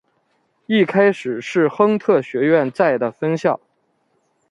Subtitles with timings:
[0.65, 3.59] 一开始是亨特学院在的分校。